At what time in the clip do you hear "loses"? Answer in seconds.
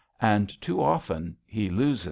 1.69-1.99